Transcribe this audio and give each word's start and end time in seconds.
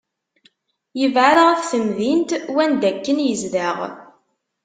Yebεed 0.99 1.37
ɣef 1.47 1.61
temdint 1.71 2.31
wanda 2.55 2.87
akken 2.91 3.17
yezdeɣ. 3.27 3.77